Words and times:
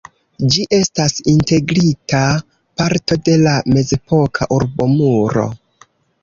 Ĝi 0.53 0.61
estas 0.77 1.19
integrita 1.33 2.21
parto 2.81 3.19
de 3.29 3.37
la 3.43 3.53
mezepoka 3.77 4.49
urbomuro. 4.57 5.47